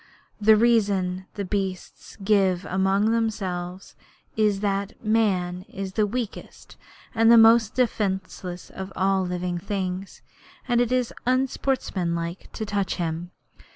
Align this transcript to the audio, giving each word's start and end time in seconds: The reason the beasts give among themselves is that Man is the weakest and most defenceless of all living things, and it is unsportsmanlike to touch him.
The 0.39 0.55
reason 0.55 1.27
the 1.35 1.45
beasts 1.45 2.17
give 2.23 2.65
among 2.65 3.11
themselves 3.11 3.95
is 4.35 4.61
that 4.61 4.99
Man 5.05 5.63
is 5.69 5.93
the 5.93 6.07
weakest 6.07 6.75
and 7.13 7.29
most 7.39 7.75
defenceless 7.75 8.71
of 8.71 8.91
all 8.95 9.23
living 9.23 9.59
things, 9.59 10.23
and 10.67 10.81
it 10.81 10.91
is 10.91 11.13
unsportsmanlike 11.27 12.51
to 12.51 12.65
touch 12.65 12.95
him. 12.95 13.29